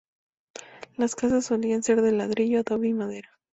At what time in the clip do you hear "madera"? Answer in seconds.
2.95-3.37